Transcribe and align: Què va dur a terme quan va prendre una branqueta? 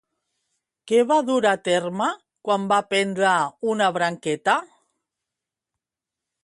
Què 0.91 1.01
va 1.11 1.17
dur 1.27 1.35
a 1.49 1.51
terme 1.67 2.07
quan 2.49 2.65
va 2.73 2.81
prendre 2.95 3.35
una 3.75 3.93
branqueta? 4.01 4.61